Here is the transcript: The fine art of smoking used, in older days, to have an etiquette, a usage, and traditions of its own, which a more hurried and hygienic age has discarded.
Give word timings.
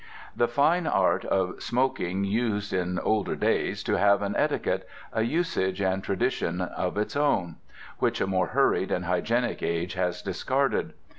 The 0.35 0.47
fine 0.47 0.87
art 0.87 1.25
of 1.25 1.61
smoking 1.61 2.23
used, 2.23 2.73
in 2.73 2.97
older 2.97 3.35
days, 3.35 3.83
to 3.83 3.99
have 3.99 4.23
an 4.23 4.35
etiquette, 4.35 4.89
a 5.13 5.21
usage, 5.21 5.79
and 5.79 6.03
traditions 6.03 6.63
of 6.75 6.97
its 6.97 7.15
own, 7.15 7.57
which 7.99 8.19
a 8.19 8.25
more 8.25 8.47
hurried 8.47 8.89
and 8.91 9.05
hygienic 9.05 9.61
age 9.61 9.93
has 9.93 10.23
discarded. 10.23 10.93